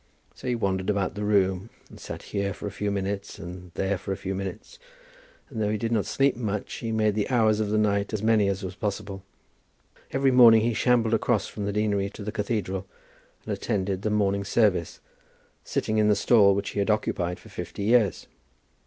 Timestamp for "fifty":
17.49-17.83